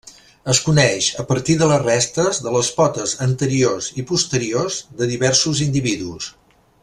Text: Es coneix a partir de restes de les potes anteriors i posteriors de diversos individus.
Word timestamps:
Es 0.53 0.59
coneix 0.67 1.09
a 1.23 1.25
partir 1.31 1.57
de 1.59 1.67
restes 1.83 2.39
de 2.47 2.55
les 2.55 2.71
potes 2.79 3.13
anteriors 3.27 3.91
i 4.05 4.09
posteriors 4.13 4.79
de 5.03 5.11
diversos 5.15 5.63
individus. 5.71 6.33